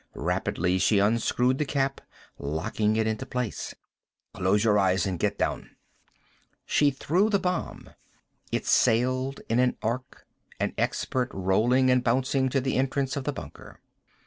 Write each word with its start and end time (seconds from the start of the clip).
Rapidly, 0.15 0.79
she 0.79 0.97
unscrewed 0.97 1.59
the 1.59 1.65
cap, 1.65 2.01
locking 2.39 2.95
it 2.95 3.05
into 3.05 3.23
place. 3.23 3.75
"Close 4.33 4.63
your 4.63 4.79
eyes 4.79 5.05
and 5.05 5.19
get 5.19 5.37
down." 5.37 5.75
She 6.65 6.89
threw 6.89 7.29
the 7.29 7.37
bomb. 7.37 7.87
It 8.51 8.65
sailed 8.65 9.41
in 9.47 9.59
an 9.59 9.77
arc, 9.83 10.25
an 10.59 10.73
expert, 10.75 11.29
rolling 11.35 11.91
and 11.91 12.03
bouncing 12.03 12.49
to 12.49 12.59
the 12.59 12.77
entrance 12.77 13.15
of 13.15 13.25
the 13.25 13.31
bunker. 13.33 13.79